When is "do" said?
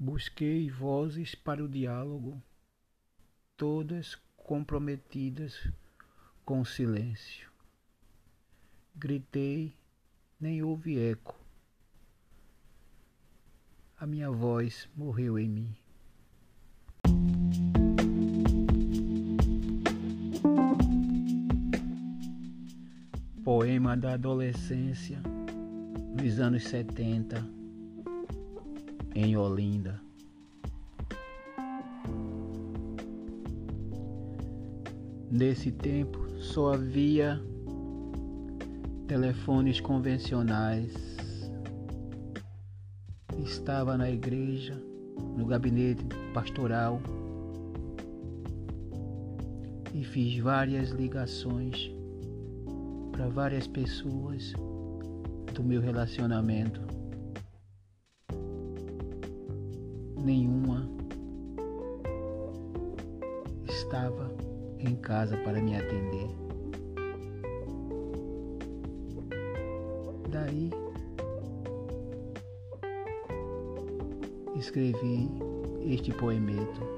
55.52-55.64